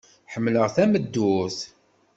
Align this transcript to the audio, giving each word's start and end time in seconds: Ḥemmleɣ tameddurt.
Ḥemmleɣ 0.33 0.65
tameddurt. 0.75 1.59